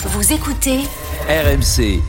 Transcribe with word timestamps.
Vous 0.00 0.32
écoutez 0.32 0.78
RMC. 1.28 2.00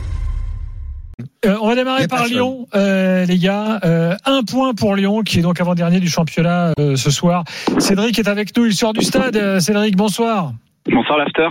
Euh, 1.44 1.56
on 1.60 1.68
va 1.68 1.74
démarrer 1.74 2.06
par 2.06 2.20
personne. 2.20 2.36
Lyon, 2.36 2.66
euh, 2.74 3.24
les 3.26 3.38
gars. 3.38 3.80
Euh, 3.84 4.14
un 4.24 4.42
point 4.42 4.74
pour 4.74 4.94
Lyon, 4.94 5.22
qui 5.22 5.40
est 5.40 5.42
donc 5.42 5.60
avant-dernier 5.60 5.98
du 6.00 6.08
championnat 6.08 6.72
euh, 6.78 6.96
ce 6.96 7.10
soir. 7.10 7.44
Cédric 7.78 8.18
est 8.18 8.28
avec 8.28 8.56
nous, 8.56 8.66
il 8.66 8.74
sort 8.74 8.92
du 8.92 9.02
stade. 9.02 9.36
Euh, 9.36 9.60
Cédric, 9.60 9.96
bonsoir. 9.96 10.52
Bonsoir 10.90 11.18
l'after. 11.18 11.48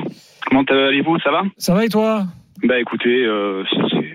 Comment 0.49 0.63
allez-vous 0.69 1.19
Ça 1.19 1.31
va? 1.31 1.41
Ça 1.57 1.73
va 1.73 1.85
et 1.85 1.89
toi? 1.89 2.25
Bah 2.63 2.79
écoutez, 2.79 3.25
euh, 3.25 3.63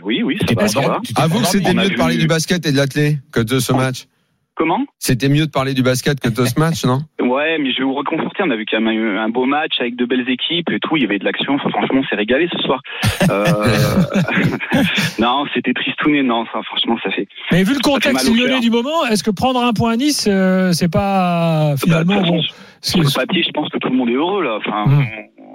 oui, 0.02 0.22
oui, 0.22 0.38
ça 0.66 0.80
va, 0.80 0.88
va. 0.88 1.00
Avoue 1.16 1.40
que 1.40 1.46
c'était 1.46 1.72
mieux 1.74 1.88
de 1.88 1.94
parler 1.94 2.16
du 2.16 2.26
basket 2.26 2.66
et 2.66 2.72
de 2.72 2.76
l'athlé 2.76 3.18
que 3.32 3.40
de 3.40 3.58
ce 3.58 3.72
match. 3.72 4.06
Comment? 4.56 4.84
C'était 4.98 5.28
mieux 5.28 5.46
de 5.46 5.50
parler 5.50 5.74
du 5.74 5.82
basket 5.82 6.20
que 6.20 6.28
de 6.28 6.44
ce 6.44 6.58
match, 6.60 6.84
non? 6.84 7.00
Ouais, 7.24 7.58
mais 7.58 7.72
je 7.72 7.78
vais 7.78 7.84
vous 7.84 7.94
reconforter. 7.94 8.42
On 8.44 8.50
a 8.50 8.56
vu 8.56 8.66
quand 8.70 8.80
même 8.80 9.16
un, 9.16 9.24
un 9.24 9.28
beau 9.28 9.46
match 9.46 9.72
avec 9.80 9.96
de 9.96 10.04
belles 10.04 10.28
équipes 10.28 10.70
et 10.70 10.78
tout. 10.80 10.96
Il 10.96 11.02
y 11.02 11.06
avait 11.06 11.18
de 11.18 11.24
l'action. 11.24 11.54
Enfin, 11.54 11.70
franchement, 11.70 12.00
on 12.00 12.04
s'est 12.04 12.16
régalé 12.16 12.48
ce 12.52 12.58
soir. 12.58 12.80
Euh... 13.30 13.44
non, 15.18 15.44
c'était 15.54 15.72
tristouné. 15.72 16.22
Non, 16.22 16.44
ça, 16.52 16.60
franchement, 16.64 16.96
ça 17.02 17.10
fait. 17.10 17.26
Mais 17.52 17.62
vu 17.64 17.74
le 17.74 17.80
contexte 17.80 18.28
lyonnais 18.28 18.60
du 18.60 18.70
moment, 18.70 19.04
est-ce 19.06 19.22
que 19.22 19.30
prendre 19.30 19.62
un 19.62 19.72
point 19.72 19.92
à 19.92 19.96
Nice, 19.96 20.26
euh, 20.30 20.72
c'est 20.72 20.92
pas 20.92 21.74
finalement 21.78 22.14
Bah, 22.16 22.20
de 22.20 22.26
toute 22.26 22.34
bon 22.36 22.42
Sur 22.80 23.00
le 23.00 23.14
papier, 23.14 23.42
je 23.42 23.50
pense 23.50 23.68
que 23.70 23.78
tout 23.78 23.88
le 23.88 23.96
monde 23.96 24.10
est 24.10 24.14
heureux 24.14 24.42
là. 24.42 24.58
Enfin, 24.58 24.84
Mm. 24.86 25.02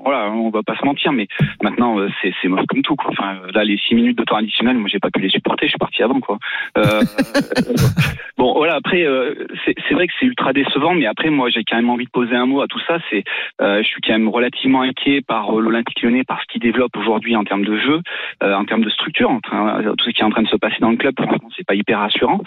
Voilà, 0.04 0.32
on 0.32 0.50
va 0.50 0.64
pas 0.64 0.76
se 0.76 0.86
mentir, 0.86 1.12
mais 1.12 1.28
maintenant 1.62 2.00
euh, 2.00 2.10
c'est 2.22 2.34
c'est 2.42 2.48
moche 2.48 2.66
comme 2.68 2.82
tout. 2.82 2.96
Quoi. 2.96 3.12
Enfin, 3.12 3.36
euh, 3.44 3.52
là, 3.54 3.64
les 3.64 3.78
six 3.78 3.96
minutes 3.96 4.18
de 4.18 4.24
temps 4.24 4.38
additionnel, 4.38 4.78
moi, 4.78 4.90
j'ai 4.92 5.00
pas 5.00 5.10
pu 5.12 5.20
les 5.22 5.30
supporter. 5.30 5.66
Je 5.66 5.72
suis 5.72 5.78
parti 5.78 6.04
avant, 6.04 6.20
quoi. 6.20 6.38
Euh, 6.78 7.02
bon, 8.38 8.54
voilà. 8.54 8.76
Après, 8.76 9.04
euh, 9.04 9.34
c'est 9.66 9.94
vrai 9.94 10.08
que 10.08 10.14
c'est 10.20 10.26
ultra 10.26 10.54
décevant, 10.54 10.94
mais 10.94 11.06
après, 11.06 11.30
moi, 11.30 11.50
j'ai 11.50 11.64
quand 11.64 11.76
même 11.76 11.90
envie 11.90 12.06
de 12.06 12.10
poser 12.12 12.36
un 12.36 12.46
mot 12.46 12.62
à 12.62 12.68
tout 12.68 12.80
ça. 12.88 12.98
C'est, 13.10 13.24
euh, 13.62 13.82
je 13.84 13.88
suis 13.88 14.02
quand 14.02 14.14
même 14.14 14.30
relativement 14.30 14.82
inquiet 14.82 15.22
par 15.22 15.58
euh, 15.58 15.62
l'Olympique 15.62 16.02
Lyonnais, 16.02 16.24
par 16.24 16.42
ce 16.42 16.46
qu'il 16.48 16.62
développe 16.62 16.96
aujourd'hui 16.98 17.36
en 17.36 17.44
termes 17.44 17.66
de 17.66 17.78
jeu, 17.78 18.02
euh, 18.44 18.54
en 18.56 18.66
termes 18.66 18.84
de 18.84 18.90
structure, 18.90 19.30
en 19.30 19.40
train- 19.40 19.82
tout 19.98 20.06
ce 20.06 20.10
qui 20.12 20.22
est 20.22 20.26
en 20.26 20.30
train 20.30 20.44
de 20.44 20.48
se 20.48 20.58
passer 20.58 20.78
dans 20.80 20.92
le 20.92 20.98
club. 20.98 21.16
Franchement, 21.20 21.50
c'est 21.56 21.66
pas 21.66 21.76
hyper 21.76 22.00
rassurant. 22.00 22.42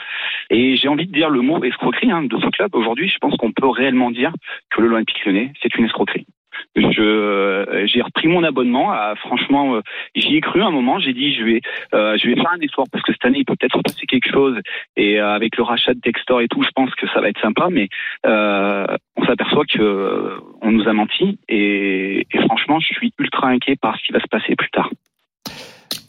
Et 0.50 0.76
j'ai 0.76 0.88
envie 0.88 1.06
de 1.06 1.12
dire 1.12 1.30
le 1.30 1.40
mot 1.42 1.62
escroquerie 1.62 2.10
hein, 2.10 2.22
de 2.24 2.38
ce 2.38 2.46
club. 2.48 2.74
Aujourd'hui, 2.74 3.08
je 3.08 3.18
pense 3.18 3.36
qu'on 3.36 3.52
peut 3.52 3.68
réellement 3.68 4.10
dire 4.10 4.32
que 4.70 4.80
l'Olympique 4.82 5.24
Lyonnais, 5.24 5.52
c'est 5.62 5.74
une 5.76 5.84
escroquerie. 5.84 6.26
Je 6.74 7.02
euh, 7.02 7.86
j'ai 7.86 8.00
repris 8.00 8.28
mon 8.28 8.42
abonnement. 8.44 8.90
à- 8.92 9.14
franchement, 9.16 9.76
euh, 9.76 9.80
j'y 10.14 10.36
ai 10.36 10.40
cru 10.40 10.62
un 10.62 10.70
moment. 10.70 10.98
J'ai 11.00 11.12
dit 11.12 11.34
je 11.34 11.44
vais 11.44 11.60
euh, 11.94 12.16
je 12.16 12.28
vais 12.28 12.34
faire 12.34 12.50
un 12.50 12.60
effort 12.60 12.86
parce 12.90 13.04
que 13.04 13.12
cette 13.12 13.24
année 13.26 13.40
il 13.40 13.44
peut 13.44 13.54
peut-être 13.58 13.76
se 13.76 13.82
passer 13.82 14.06
quelque 14.06 14.30
chose. 14.30 14.56
Et 14.96 15.20
euh, 15.20 15.34
avec 15.34 15.56
le 15.58 15.64
rachat 15.64 15.92
de 15.94 16.00
Textor 16.00 16.40
et 16.40 16.48
tout, 16.48 16.62
je 16.62 16.70
pense 16.74 16.90
que 16.94 17.06
ça 17.08 17.20
va 17.20 17.28
être 17.28 17.40
sympa. 17.42 17.68
Mais 17.70 17.88
euh, 18.26 18.86
on 19.16 19.24
s'aperçoit 19.26 19.64
que 19.66 19.80
euh, 19.82 20.38
on 20.62 20.70
nous 20.72 20.88
a 20.88 20.92
menti. 20.94 21.38
Et, 21.48 22.26
et 22.32 22.38
franchement, 22.46 22.80
je 22.80 22.86
suis 22.94 23.12
ultra 23.18 23.48
inquiet 23.48 23.76
par 23.76 23.96
ce 23.98 24.02
qui 24.06 24.12
va 24.12 24.20
se 24.20 24.28
passer 24.30 24.56
plus 24.56 24.70
tard. 24.70 24.88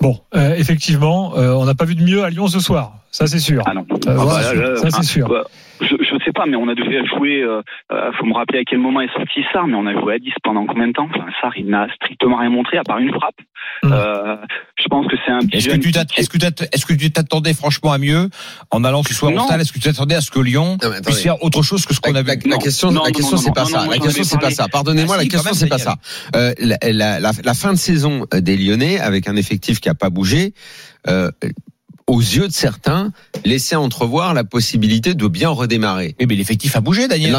Bon, 0.02 0.18
euh, 0.36 0.56
effectivement, 0.56 1.38
euh, 1.38 1.54
on 1.54 1.66
n'a 1.66 1.76
pas 1.76 1.86
vu 1.86 1.96
de 1.96 2.04
mieux 2.04 2.24
à 2.24 2.30
Lyon 2.30 2.48
ce 2.48 2.60
soir. 2.60 2.94
Ça 3.12 3.28
c'est 3.28 3.40
sûr. 3.40 3.64
Ah 3.66 3.74
non. 3.74 3.86
Euh, 3.92 4.18
Ah 4.20 4.26
bah, 4.26 4.76
ça 4.78 4.90
c'est 4.90 5.04
sûr. 5.04 5.28
bah, 5.30 5.44
je 5.82 5.93
sais 6.26 6.32
pas, 6.32 6.46
mais 6.46 6.56
on 6.56 6.68
a 6.68 6.76
dû 6.76 6.84
jouer. 7.18 7.42
Euh, 7.42 7.62
euh, 7.92 8.12
faut 8.20 8.26
me 8.26 8.34
rappeler 8.34 8.60
à 8.60 8.64
quel 8.64 8.80
moment 8.80 9.02
est 9.02 9.12
sorti 9.14 9.42
Sar, 9.52 9.68
mais 9.68 9.76
on 9.76 9.86
a 9.88 9.94
joué 9.94 10.16
à 10.16 10.20
10 10.20 10.32
pendant 10.44 10.66
combien 10.66 10.88
de 10.88 10.94
temps? 10.94 11.08
Enfin, 11.14 11.26
Sar, 11.42 11.52
il 11.58 11.68
n'a 11.68 11.88
strictement 11.96 12.38
rien 12.38 12.50
montré 12.50 12.78
à 12.78 12.84
part 12.84 13.00
une 13.00 13.12
frappe. 13.12 13.36
Mm. 13.84 13.92
Euh, 13.94 14.36
je 14.78 14.88
pense 14.88 15.08
que 15.08 15.16
c'est 15.26 15.32
un 15.32 15.40
petit 15.40 15.58
Est-ce 15.58 15.70
que 15.70 15.74
tu 15.76 15.80
qui- 15.80 15.92
t'att- 15.94 16.70
est-ce 16.74 16.86
que 16.86 16.94
tu 16.94 17.12
t'attendais 17.12 17.54
franchement 17.54 17.92
à 17.92 17.98
mieux 17.98 18.30
en 18.72 18.84
allant 18.84 19.04
ce 19.04 19.14
soir 19.14 19.32
au 19.34 19.40
stade? 19.40 19.62
Est-ce 19.62 19.72
que 19.74 19.80
tu 19.80 19.86
t'attendais 19.86 20.16
à 20.16 20.22
ce 20.22 20.32
que 20.32 20.40
Lyon 20.40 20.78
Non, 20.84 20.90
puisse 21.06 21.22
faire 21.22 21.42
autre 21.44 21.62
chose 21.64 21.86
que 21.86 21.94
ce 21.94 22.00
qu'on 22.00 22.12
La, 22.12 22.20
a 22.20 22.24
vu 22.24 22.30
la- 22.46 22.58
question, 22.58 22.92
Non, 22.92 23.04
la 23.04 23.12
question, 23.12 23.38
c'est 23.38 23.54
pas 23.54 23.62
non, 23.62 23.68
ça. 23.68 23.86
La 23.88 23.98
question, 23.98 24.10
avais 24.22 24.24
c'est 24.24 24.40
pas 24.42 24.50
ça. 24.52 24.68
Pardonnez-moi, 24.68 25.16
Ah, 25.18 25.24
la 25.24 25.28
question, 25.30 25.54
c'est 25.54 25.68
pas 25.70 25.78
ça. 25.78 25.96
Euh, 26.36 26.54
la, 26.60 26.78
la, 26.92 27.20
la, 27.20 27.32
la 27.44 27.54
fin 27.54 27.72
de 27.74 27.78
saison 27.78 28.26
des 28.34 28.58
Lyonnais, 28.58 29.00
avec 29.00 29.28
un 29.28 29.36
effectif 29.36 29.80
qui 29.80 29.90
a 29.90 29.94
pas 29.96 30.10
bougé, 30.10 30.54
euh, 31.08 31.32
aux 32.08 32.20
yeux 32.20 32.48
de 32.48 32.54
certains, 32.54 33.12
laissait 33.46 33.76
entrevoir 33.76 34.34
la 34.34 34.44
possibilité 34.44 35.14
de 35.14 35.28
bien 35.28 35.50
redémarrer. 35.50 36.16
Oui, 36.20 36.26
mais 36.28 36.36
l'effectif 36.36 36.76
a 36.76 36.82
bougé, 36.82 37.08
Daniel. 37.08 37.34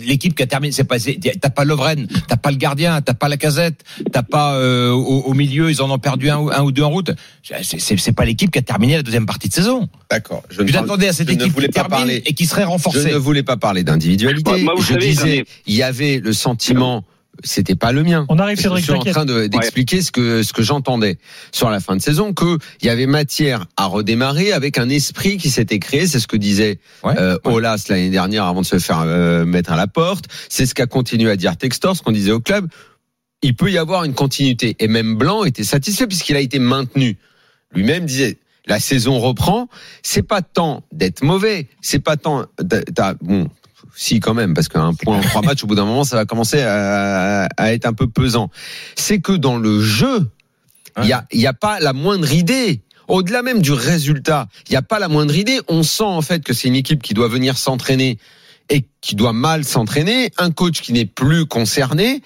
L'équipe 0.00 0.34
qui 0.34 0.42
a 0.42 0.46
terminé, 0.46 0.72
c'est 0.72 0.84
pas, 0.84 0.96
t'as 0.98 1.50
pas 1.50 1.64
Lovren, 1.64 2.06
t'as 2.28 2.36
pas 2.36 2.50
le 2.50 2.56
gardien, 2.56 3.00
t'as 3.02 3.14
pas 3.14 3.28
la 3.28 3.36
casette, 3.36 3.82
t'as 4.12 4.22
pas 4.22 4.54
euh, 4.54 4.90
au, 4.90 5.22
au 5.22 5.34
milieu, 5.34 5.70
ils 5.70 5.80
en 5.82 5.90
ont 5.90 5.98
perdu 5.98 6.28
un, 6.30 6.38
ou- 6.38 6.50
un 6.50 6.62
ou 6.62 6.72
deux 6.72 6.82
en 6.82 6.90
route. 6.90 7.12
C'est- 7.62 8.12
pas 8.12 8.24
l'équipe 8.24 8.50
qui 8.50 8.58
a 8.58 8.62
terminé 8.62 8.96
la 8.96 9.02
deuxième 9.02 9.26
partie 9.26 9.48
de 9.48 9.54
saison. 9.54 9.88
D'accord. 10.10 10.42
Je 10.50 10.62
t'attendais 10.62 11.08
à 11.08 11.12
cette 11.12 11.28
je 11.28 11.34
ne 11.34 11.40
équipe 11.40 11.52
voulais 11.54 11.68
qui 11.68 11.72
pas 11.74 11.84
parler. 11.88 12.22
et 12.26 12.32
qui 12.34 12.46
serait 12.46 12.62
Je 12.62 12.66
renforcée. 12.68 13.10
ne 13.12 13.16
voulais 13.16 13.42
pas 13.42 13.56
parler 13.56 13.82
d'individualité. 13.84 14.66
Je 14.80 14.82
savez, 14.92 15.06
disais, 15.08 15.36
ai- 15.38 15.44
il 15.66 15.74
y 15.74 15.82
avait 15.82 16.20
le 16.22 16.32
sentiment, 16.32 17.04
c'était 17.42 17.74
pas 17.74 17.92
le 17.92 18.02
mien. 18.02 18.26
On 18.28 18.38
arrive, 18.38 18.56
Je 18.56 18.62
Cédric, 18.62 18.84
suis 18.84 18.92
en 18.92 19.00
train 19.00 19.24
de- 19.24 19.46
d'expliquer 19.46 20.00
ce 20.02 20.12
que 20.12 20.42
ce 20.42 20.52
que 20.52 20.62
j'entendais 20.62 21.18
sur 21.52 21.70
la 21.70 21.80
fin 21.80 21.96
de 21.96 22.00
saison 22.02 22.32
que 22.32 22.58
il 22.80 22.86
y 22.86 22.90
avait 22.90 23.06
matière 23.06 23.66
à 23.76 23.86
redémarrer 23.86 24.52
avec 24.52 24.78
un 24.78 24.88
esprit 24.88 25.36
qui 25.36 25.50
s'était 25.50 25.78
créé. 25.78 26.06
C'est 26.06 26.20
ce 26.20 26.26
que 26.26 26.36
disait 26.36 26.78
Ouais. 27.02 27.14
euh, 27.18 27.36
Olas 27.44 27.86
l'année 27.88 28.10
dernière 28.10 28.44
avant 28.44 28.60
de 28.60 28.66
se 28.66 28.78
faire 28.78 29.00
euh, 29.00 29.44
mettre 29.44 29.72
à 29.72 29.76
la 29.76 29.86
porte. 29.86 30.26
C'est 30.48 30.66
ce 30.66 30.74
qu'a 30.74 30.86
continué 30.86 31.30
à 31.30 31.36
dire 31.36 31.56
Textor, 31.56 31.96
ce 31.96 32.02
qu'on 32.02 32.12
disait 32.12 32.32
au 32.32 32.40
club. 32.40 32.68
Il 33.42 33.54
peut 33.56 33.70
y 33.70 33.78
avoir 33.78 34.04
une 34.04 34.14
continuité 34.14 34.76
et 34.78 34.88
même 34.88 35.16
Blanc 35.16 35.44
était 35.44 35.64
satisfait 35.64 36.06
puisqu'il 36.06 36.36
a 36.36 36.40
été 36.40 36.58
maintenu. 36.58 37.18
Lui-même 37.74 38.06
disait. 38.06 38.38
La 38.66 38.80
saison 38.80 39.18
reprend. 39.18 39.68
C'est 40.02 40.22
pas 40.22 40.40
tant 40.40 40.84
d'être 40.90 41.22
mauvais. 41.22 41.68
C'est 41.82 41.98
pas 41.98 42.16
tant. 42.16 42.46
Bon, 43.20 43.46
si 43.94 44.20
quand 44.20 44.34
même, 44.34 44.54
parce 44.54 44.68
qu'un 44.68 44.94
point 44.94 45.18
en 45.18 45.20
trois 45.20 45.42
matchs, 45.42 45.64
au 45.64 45.66
bout 45.66 45.74
d'un 45.74 45.84
moment, 45.84 46.04
ça 46.04 46.16
va 46.16 46.24
commencer 46.24 46.62
à, 46.62 47.48
être 47.58 47.86
un 47.86 47.92
peu 47.92 48.08
pesant. 48.08 48.50
C'est 48.96 49.20
que 49.20 49.32
dans 49.32 49.56
le 49.56 49.80
jeu, 49.80 50.28
il 51.02 51.08
y 51.08 51.12
a, 51.12 51.26
il 51.32 51.40
y 51.40 51.46
a 51.46 51.52
pas 51.52 51.80
la 51.80 51.92
moindre 51.92 52.32
idée. 52.32 52.82
Au-delà 53.08 53.42
même 53.42 53.60
du 53.60 53.72
résultat, 53.72 54.48
il 54.68 54.72
n'y 54.72 54.76
a 54.76 54.82
pas 54.82 54.98
la 54.98 55.08
moindre 55.08 55.36
idée. 55.36 55.60
On 55.68 55.82
sent 55.82 56.04
en 56.04 56.22
fait 56.22 56.42
que 56.42 56.52
c'est 56.54 56.68
une 56.68 56.76
équipe 56.76 57.02
qui 57.02 57.14
doit 57.14 57.28
venir 57.28 57.58
s'entraîner 57.58 58.18
et 58.70 58.84
qui 59.00 59.14
doit 59.14 59.32
mal 59.32 59.64
s'entraîner, 59.64 60.30
un 60.38 60.50
coach 60.50 60.80
qui 60.80 60.92
n'est 60.92 61.04
plus 61.04 61.46
concerné, 61.46 62.22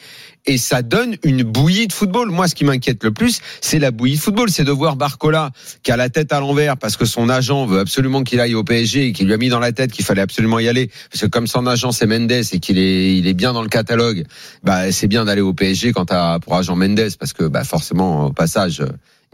et 0.46 0.56
ça 0.56 0.82
donne 0.82 1.16
une 1.24 1.42
bouillie 1.42 1.88
de 1.88 1.92
football. 1.92 2.30
Moi, 2.30 2.48
ce 2.48 2.54
qui 2.54 2.64
m'inquiète 2.64 3.04
le 3.04 3.10
plus, 3.10 3.40
c'est 3.60 3.78
la 3.78 3.90
bouillie 3.90 4.16
de 4.16 4.20
football, 4.20 4.48
c'est 4.48 4.64
de 4.64 4.70
voir 4.70 4.96
Barcola 4.96 5.50
qui 5.82 5.90
a 5.92 5.96
la 5.96 6.08
tête 6.08 6.32
à 6.32 6.40
l'envers 6.40 6.76
parce 6.78 6.96
que 6.96 7.04
son 7.04 7.28
agent 7.28 7.66
veut 7.66 7.80
absolument 7.80 8.22
qu'il 8.22 8.40
aille 8.40 8.54
au 8.54 8.64
PSG 8.64 9.08
et 9.08 9.12
qui 9.12 9.24
lui 9.24 9.34
a 9.34 9.36
mis 9.36 9.48
dans 9.48 9.58
la 9.58 9.72
tête 9.72 9.92
qu'il 9.92 10.04
fallait 10.04 10.22
absolument 10.22 10.58
y 10.58 10.68
aller, 10.68 10.90
parce 11.10 11.22
que 11.22 11.26
comme 11.26 11.46
son 11.46 11.66
agent 11.66 11.92
c'est 11.92 12.06
Mendes 12.06 12.30
et 12.30 12.60
qu'il 12.60 12.78
est, 12.78 13.16
il 13.16 13.26
est 13.26 13.34
bien 13.34 13.52
dans 13.52 13.62
le 13.62 13.68
catalogue, 13.68 14.24
bah 14.62 14.90
c'est 14.92 15.08
bien 15.08 15.24
d'aller 15.24 15.42
au 15.42 15.52
PSG 15.52 15.92
quand 15.92 16.06
t'as 16.06 16.38
pour 16.38 16.54
agent 16.56 16.76
Mendes 16.76 17.10
parce 17.18 17.32
que 17.32 17.44
bah 17.44 17.64
forcément 17.64 18.26
au 18.26 18.32
passage 18.32 18.82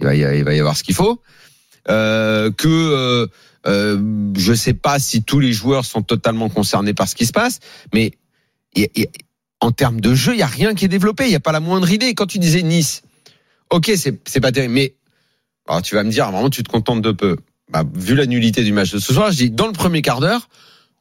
il 0.00 0.06
va 0.06 0.15
y 0.15 0.59
avoir 0.59 0.76
ce 0.76 0.82
qu'il 0.82 0.94
faut. 0.94 1.21
Euh, 1.91 2.50
que 2.50 2.69
euh, 2.69 3.27
euh, 3.67 4.33
je 4.37 4.53
sais 4.55 4.72
pas 4.75 4.99
si 4.99 5.22
tous 5.22 5.39
les 5.41 5.53
joueurs 5.53 5.84
sont 5.84 6.03
totalement 6.03 6.49
concernés 6.49 6.95
par 6.95 7.09
ce 7.09 7.15
qui 7.15 7.27
se 7.27 7.33
passe, 7.33 7.61
mais 7.93 8.12
y 8.75 8.84
a- 8.84 8.89
y 8.97 9.03
a- 9.05 9.09
en 9.61 9.71
termes 9.71 10.00
de 10.00 10.15
jeu, 10.15 10.33
il 10.34 10.39
y 10.39 10.43
a 10.43 10.47
rien 10.47 10.75
qui 10.75 10.84
est 10.84 10.89
développé. 10.89 11.25
Il 11.27 11.31
y 11.33 11.34
a 11.37 11.41
pas 11.41 11.53
la 11.53 11.61
moindre 11.61 11.91
idée. 11.91 12.15
Quand 12.15 12.27
tu 12.27 12.39
disais 12.39 12.62
Nice, 12.62 13.03
ok, 13.71 13.91
c'est 13.95 14.41
pas 14.41 14.53
terrible, 14.53 14.75
mais 14.75 14.95
alors 15.69 15.83
tu 15.83 15.95
vas 15.95 16.03
me 16.05 16.11
dire 16.11 16.31
vraiment 16.31 16.50
tu 16.50 16.62
te 16.62 16.69
contentes 16.71 17.03
de 17.03 17.12
peu. 17.12 17.37
Bah, 17.71 17.84
vu 17.95 18.15
la 18.15 18.27
nullité 18.27 18.62
du 18.65 18.72
match 18.72 18.91
de 18.93 18.99
ce 18.99 19.12
soir, 19.12 19.31
je 19.31 19.37
dis 19.37 19.51
dans 19.51 19.66
le 19.66 19.72
premier 19.72 20.03
quart 20.03 20.21
d'heure, 20.21 20.49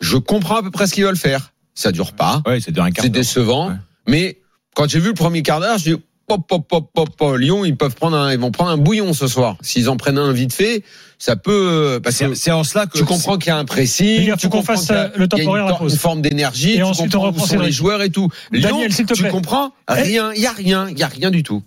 je 0.02 0.18
comprends 0.18 0.58
à 0.58 0.64
peu 0.64 0.72
près 0.72 0.88
ce 0.88 0.94
qu'ils 0.94 1.04
veulent 1.04 1.18
faire. 1.18 1.52
Ça 1.76 1.92
dure 1.92 2.14
pas, 2.14 2.42
Ouais, 2.46 2.60
c'est 2.62 2.72
de 2.72 2.80
un 2.80 2.92
quart 2.92 3.04
c'est 3.04 3.10
d'heure. 3.10 3.22
décevant, 3.22 3.70
Ouais. 3.70 3.76
mais 4.08 4.40
quand 4.76 4.88
j'ai 4.90 5.00
vu 5.00 5.08
le 5.10 5.14
premier 5.14 5.44
quart 5.44 5.60
d'heure, 5.60 5.78
je 5.78 5.96
dis 5.96 6.02
pop 6.28 6.42
pop 6.48 6.68
pop 6.68 6.90
pop 6.94 7.10
pop 7.16 7.38
Lyon, 7.38 7.66
ils 7.66 7.76
peuvent 7.76 7.96
prendre 7.96 8.18
un, 8.18 8.32
ils 8.32 8.40
vont 8.40 8.52
prendre 8.52 8.72
un 8.72 8.78
bouillon 8.78 9.14
ce 9.14 9.28
soir. 9.28 9.58
S'ils 9.62 9.90
en 9.90 9.98
prennent 9.98 10.18
un 10.18 10.32
vite 10.32 10.54
fait, 10.54 10.84
ça 11.18 11.36
peut 11.36 12.00
parce 12.04 12.18
que 12.20 12.34
C'est 12.36 12.52
en 12.52 12.64
cela 12.64 12.86
que 12.86 12.98
tu 12.98 13.06
comprends 13.06 13.38
qu'il 13.38 13.48
y 13.48 13.52
a 13.52 13.58
un 13.58 13.66
pressing, 13.66 14.34
tu 14.34 14.40
faut 14.40 14.50
qu'on 14.50 14.64
fasse, 14.64 14.90
euh, 14.92 15.08
le 15.16 15.28
temps 15.28 15.38
pour 15.44 15.56
une, 15.58 15.90
une 15.90 15.98
forme 15.98 16.22
d'énergie, 16.22 16.74
Et 16.74 16.78
tu 16.78 16.84
ensuite, 16.84 17.12
comprends 17.12 17.28
on 17.28 17.30
où 17.30 17.34
reprend 17.34 17.46
sont 17.46 17.60
les 17.60 17.72
joueurs 17.72 18.02
et 18.02 18.10
tout. 18.10 18.30
Lyon, 18.52 18.70
Daniel, 18.70 18.94
te 18.94 19.14
tu 19.14 19.22
plaît. 19.22 19.30
comprends 19.32 19.74
Eh. 19.90 19.94
Rien, 20.02 20.34
il 20.34 20.42
y 20.42 20.48
a 20.48 20.52
rien, 20.52 20.88
il 20.90 20.98
y 20.98 21.04
a 21.04 21.08
rien 21.08 21.32
du 21.32 21.44
tout. 21.44 21.64